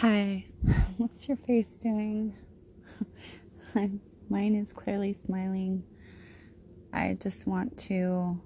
[0.00, 0.44] Hi,
[0.98, 2.36] what's your face doing?
[3.74, 5.84] I'm, mine is clearly smiling.
[6.92, 8.38] I just want to,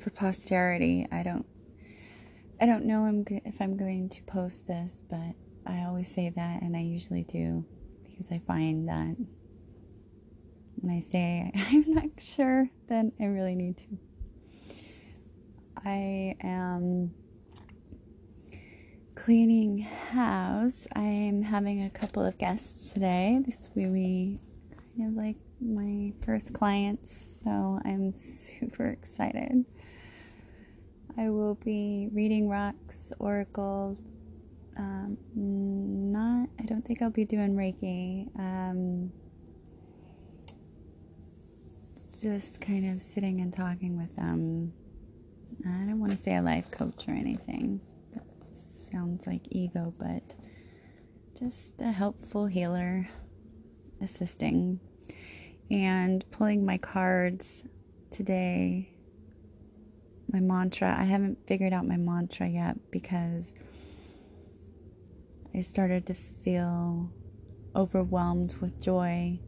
[0.00, 1.46] for posterity, I don't,
[2.60, 6.76] I don't know if I'm going to post this, but I always say that, and
[6.76, 7.64] I usually do,
[8.02, 9.14] because I find that
[10.80, 13.98] when I say I'm not sure, then I really need to.
[15.84, 17.12] I am
[19.24, 20.88] cleaning house.
[20.96, 23.38] I'm having a couple of guests today.
[23.44, 24.40] This will be
[24.96, 29.66] kind of like my first clients, so I'm super excited.
[31.18, 33.98] I will be reading rocks, oracle.
[34.78, 38.34] Um, not, I don't think I'll be doing Reiki.
[38.38, 39.12] Um,
[42.22, 44.72] just kind of sitting and talking with them.
[45.66, 47.82] I don't want to say a life coach or anything
[48.90, 50.34] sounds like ego, but
[51.38, 53.08] just a helpful healer
[54.02, 54.80] assisting
[55.70, 57.62] and pulling my cards
[58.10, 58.90] today.
[60.32, 63.54] My mantra, I haven't figured out my mantra yet because
[65.54, 67.10] I started to feel
[67.74, 69.38] overwhelmed with joy.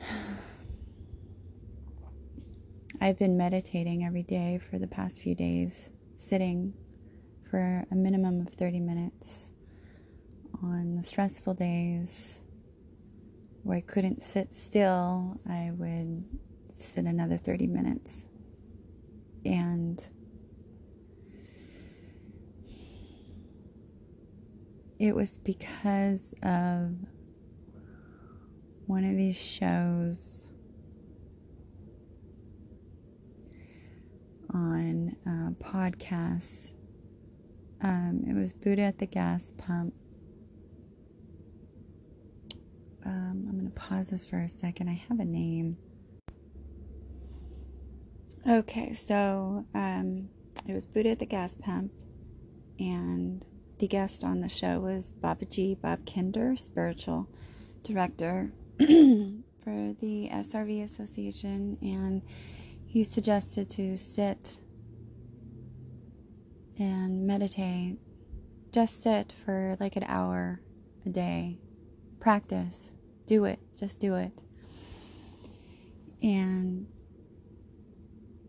[3.00, 6.72] I've been meditating every day for the past few days, sitting
[7.50, 9.44] for a minimum of 30 minutes.
[10.62, 12.40] On the stressful days
[13.62, 16.24] where I couldn't sit still, I would
[16.72, 18.24] sit another 30 minutes.
[19.44, 20.02] And
[24.98, 26.94] it was because of
[28.86, 30.48] one of these shows
[34.54, 36.70] on uh, podcasts
[37.86, 39.94] um, it was Buddha at the gas pump.
[43.04, 44.88] Um, I'm going to pause this for a second.
[44.88, 45.76] I have a name.
[48.48, 50.28] Okay, so um,
[50.66, 51.92] it was Buddha at the gas pump,
[52.80, 53.44] and
[53.78, 57.28] the guest on the show was Babaji Bob Kindler, spiritual
[57.84, 62.22] director for the SRV Association, and
[62.84, 64.58] he suggested to sit
[66.78, 67.98] and meditate.
[68.72, 70.60] Just sit for like an hour
[71.04, 71.58] a day.
[72.20, 72.92] Practice.
[73.26, 73.58] Do it.
[73.78, 74.42] Just do it.
[76.22, 76.86] And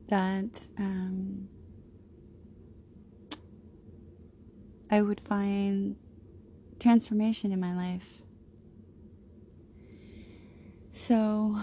[0.09, 1.49] that um,
[4.89, 5.95] I would find
[6.79, 8.21] transformation in my life.
[10.91, 11.57] So,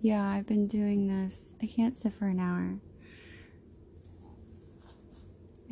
[0.00, 1.54] yeah, I've been doing this.
[1.62, 2.78] I can't sit for an hour.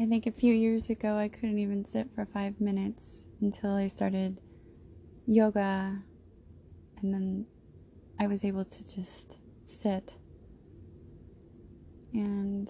[0.01, 3.87] I think a few years ago I couldn't even sit for five minutes until I
[3.87, 4.41] started
[5.25, 6.03] yoga,
[7.01, 7.47] and then
[8.19, 10.15] I was able to just sit.
[12.13, 12.69] And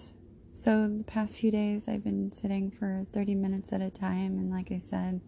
[0.53, 4.51] so the past few days I've been sitting for 30 minutes at a time, and
[4.51, 5.19] like I said,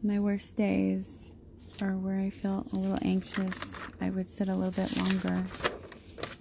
[0.00, 1.32] my worst days
[1.82, 3.58] are where I feel a little anxious,
[4.00, 5.44] I would sit a little bit longer,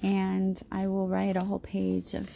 [0.04, 2.30] and I will write a whole page of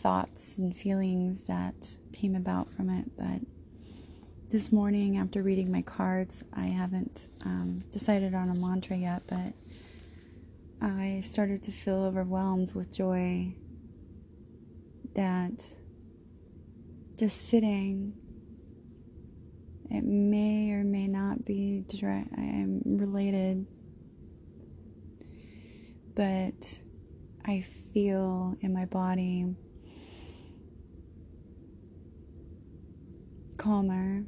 [0.00, 3.10] thoughts and feelings that came about from it.
[3.16, 3.40] But
[4.50, 9.52] this morning, after reading my cards, I haven't um, decided on a mantra yet, but
[10.80, 13.54] I started to feel overwhelmed with joy
[15.14, 15.52] that
[17.16, 18.14] just sitting
[19.90, 23.66] it may or may not be direct I am related
[26.14, 26.80] but
[27.44, 29.54] I feel in my body
[33.60, 34.24] calmer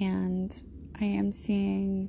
[0.00, 0.62] and
[0.98, 2.08] I am seeing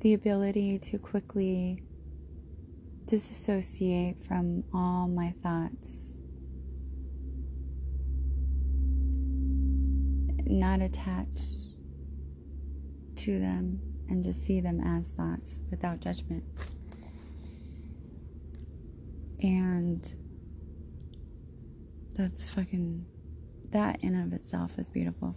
[0.00, 1.84] the ability to quickly
[3.06, 6.10] disassociate from all my thoughts,
[10.44, 11.40] not attach
[13.14, 16.42] to them, and just see them as thoughts without judgment.
[19.40, 20.12] And
[22.14, 23.04] that's fucking
[23.70, 25.36] that in of itself is beautiful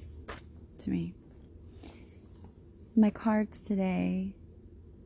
[0.80, 1.16] to me.
[2.96, 4.36] My cards today,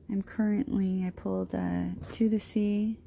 [0.09, 2.99] I'm currently, I pulled uh, To the Sea,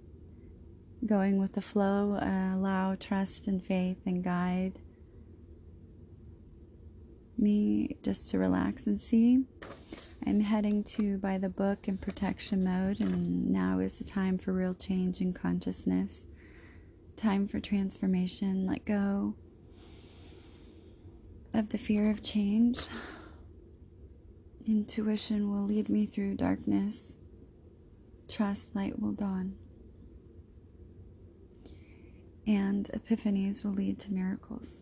[1.06, 4.78] going with the flow, uh, allow trust and faith and guide.
[7.37, 9.44] me just to relax and see.
[10.26, 14.52] I'm heading to by the book and protection mode, and now is the time for
[14.52, 16.25] real change in consciousness.
[17.16, 18.66] Time for transformation.
[18.66, 19.34] Let go
[21.55, 22.81] of the fear of change.
[24.66, 27.16] Intuition will lead me through darkness.
[28.28, 29.55] Trust light will dawn.
[32.46, 34.81] And epiphanies will lead to miracles.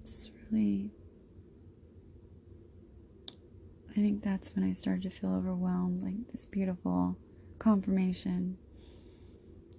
[0.00, 0.90] It's really.
[3.98, 7.18] I think that's when I started to feel overwhelmed, like this beautiful
[7.58, 8.56] confirmation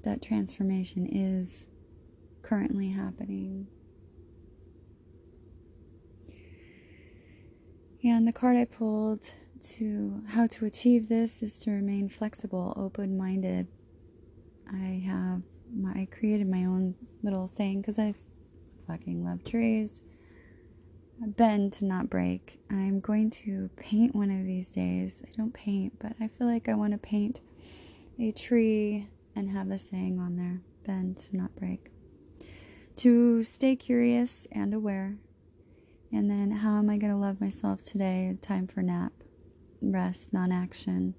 [0.03, 1.65] that transformation is
[2.41, 3.67] currently happening.
[8.03, 9.29] And the card I pulled
[9.77, 13.67] to how to achieve this is to remain flexible, open minded.
[14.69, 15.43] I have
[15.73, 18.15] my, I created my own little saying because I
[18.85, 20.01] fucking love trees.
[21.21, 22.59] Bend to not break.
[22.69, 25.21] I'm going to paint one of these days.
[25.25, 27.41] I don't paint, but I feel like I want to paint
[28.19, 31.91] a tree and have the saying on there bend to not break.
[32.97, 35.17] To stay curious and aware
[36.11, 38.35] and then, how am I going to love myself today?
[38.41, 39.13] Time for nap,
[39.81, 41.13] rest, non action,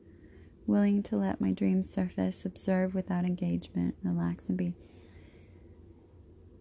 [0.67, 4.75] willing to let my dreams surface, observe without engagement, relax and be.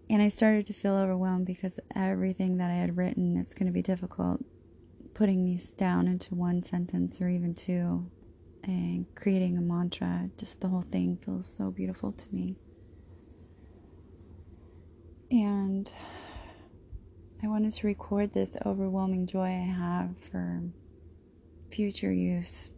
[0.09, 3.73] And I started to feel overwhelmed because everything that I had written, it's going to
[3.73, 4.44] be difficult
[5.19, 8.09] putting these down into one sentence or even two
[8.63, 10.29] and creating a mantra.
[10.38, 12.56] Just the whole thing feels so beautiful to me.
[15.29, 15.91] And
[17.44, 20.62] I wanted to record this overwhelming joy I have for
[21.69, 22.69] future use,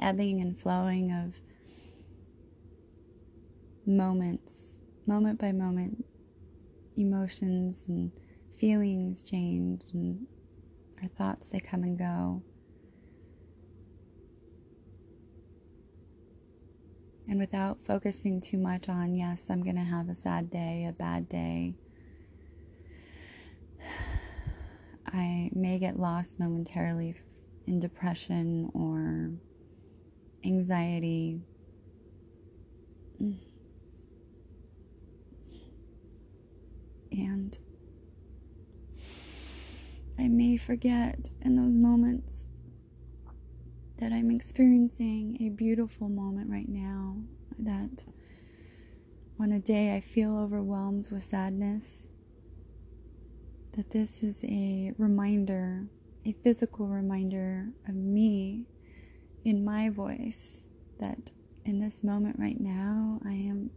[0.00, 1.34] ebbing and flowing of
[3.86, 6.06] moments, moment by moment,
[6.98, 8.12] emotions and
[8.56, 10.26] feelings change, and
[11.02, 12.42] our thoughts they come and go.
[17.28, 20.92] And without focusing too much on, yes, I'm going to have a sad day, a
[20.92, 21.74] bad day
[25.12, 27.14] I may get lost momentarily
[27.66, 29.30] in depression or
[30.44, 31.40] anxiety.
[33.22, 33.36] Mm.
[37.10, 37.58] And
[40.18, 42.46] I may forget in those moments
[43.98, 47.16] that I'm experiencing a beautiful moment right now.
[47.58, 48.04] That
[49.40, 52.06] on a day I feel overwhelmed with sadness,
[53.76, 55.86] that this is a reminder,
[56.24, 58.66] a physical reminder of me
[59.44, 60.62] in my voice
[61.00, 61.30] that
[61.64, 63.70] in this moment right now I am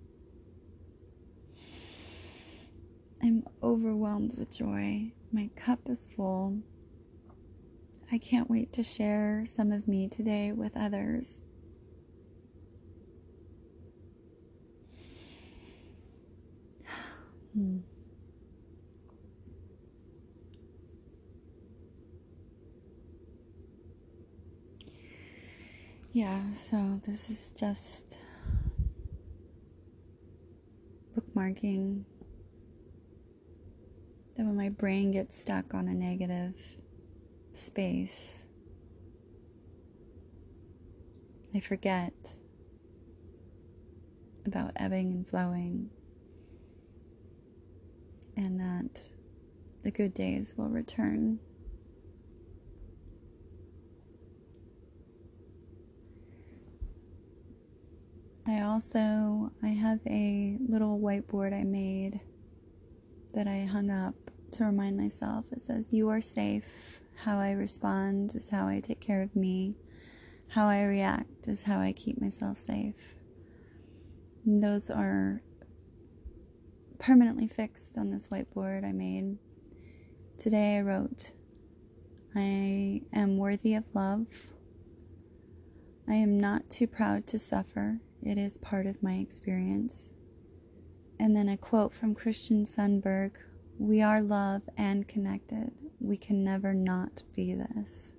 [3.23, 5.11] I'm overwhelmed with joy.
[5.33, 6.59] My cup is full.
[8.11, 11.39] I can't wait to share some of me today with others.
[17.53, 17.77] hmm.
[26.11, 28.17] Yeah, so this is just
[31.17, 32.03] bookmarking
[34.41, 36.55] that when my brain gets stuck on a negative
[37.51, 38.39] space,
[41.53, 42.13] I forget
[44.47, 45.91] about ebbing and flowing,
[48.35, 49.09] and that
[49.83, 51.37] the good days will return.
[58.47, 62.21] I also I have a little whiteboard I made
[63.35, 64.15] that I hung up
[64.53, 65.45] to remind myself.
[65.51, 66.65] It says you are safe.
[67.15, 69.75] How I respond is how I take care of me.
[70.49, 73.15] How I react is how I keep myself safe.
[74.45, 75.41] And those are
[76.99, 79.37] permanently fixed on this whiteboard I made.
[80.37, 81.33] Today I wrote,
[82.35, 84.27] I am worthy of love.
[86.07, 87.99] I am not too proud to suffer.
[88.23, 90.09] It is part of my experience.
[91.19, 93.33] And then a quote from Christian Sundberg
[93.81, 95.71] We are love and connected.
[95.99, 98.11] We can never not be this.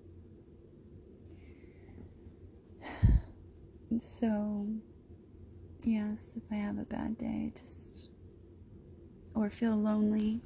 [4.01, 4.67] so,
[5.85, 8.09] yes, if I have a bad day, just
[9.37, 10.41] or feel lonely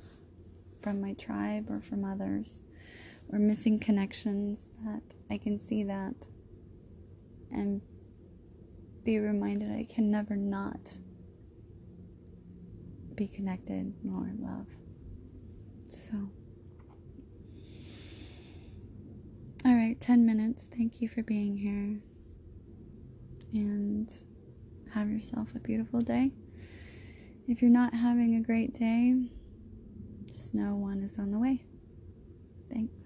[0.83, 2.61] from my tribe or from others,
[3.31, 6.27] or missing connections, that I can see that
[7.51, 7.81] and
[9.03, 10.99] be reminded I can never not
[13.15, 14.67] be connected nor love.
[16.11, 16.13] So,
[19.65, 20.69] all right, 10 minutes.
[20.77, 22.01] Thank you for being here.
[23.53, 24.15] And
[24.93, 26.33] have yourself a beautiful day.
[27.49, 29.15] If you're not having a great day,
[30.27, 31.65] just know one is on the way.
[32.73, 33.06] Thanks.